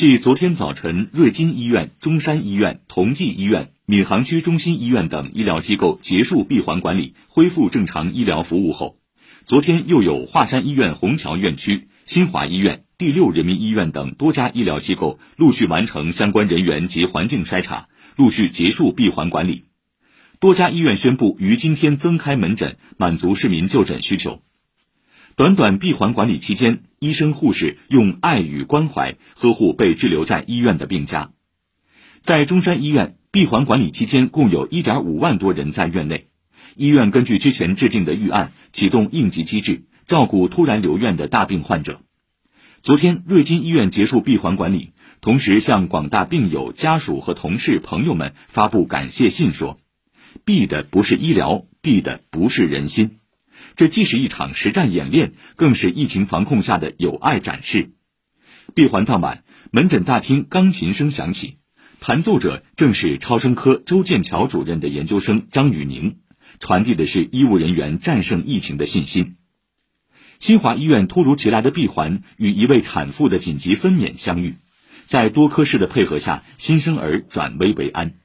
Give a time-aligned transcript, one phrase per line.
[0.00, 8.96] 继昨天早晨瑞金医院、中山医院、同济医院、闵行区中心医院等医疗机构结束闭环管理，恢复正常医疗服务后，
[9.44, 19.66] 昨天又有华山医院虹桥院区、新华医院、第六人民医院等多家医疗机构陆续完成相关人员及环境筛查，陆续结束闭环管理。
[20.38, 24.40] 多家医院宣布于今天增开门诊，满足市民就诊需求。
[25.36, 31.30] 短短闭环管理期间，医生护士用爱与关怀呵护被滞留在医院的病家。
[32.20, 36.28] 在中山医院，闭环管理期间共有1.5万多人在院内，
[36.76, 42.02] 医院根据之前制定的预案，启动应急机制，照顾突然留院的大病患者。
[42.82, 49.80] 昨天，瑞金医院结束闭环管理，同时向广大病友家属和同事朋友们发布感谢信，说
[50.44, 53.19] ：“闭的不是医疗，闭的不是人心。”
[53.76, 57.90] 这既是一场实战演练，更是疫情防控下的友爱展示。
[58.74, 61.58] 闭环当晚，门诊大厅钢琴声响起，
[61.98, 66.18] 弹奏者正是超声科周建桥主任的研究生张宇宁，
[66.60, 69.36] 传递的是医务人员战胜疫情的信心。
[70.38, 74.56] 新华医院突如其来的闭环与一位产妇的紧急分娩相遇，
[75.06, 78.19] 在多科室的配合下，新生儿转危为安。